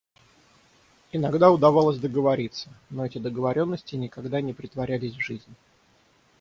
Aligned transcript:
Иногда 1.11 1.51
удавалось 1.51 1.99
договориться, 1.99 2.69
но 2.89 3.05
эти 3.05 3.19
договоренности 3.19 3.95
никогда 3.95 4.41
не 4.41 4.51
претворялись 4.51 5.13
в 5.13 5.19
жизнь. 5.21 5.55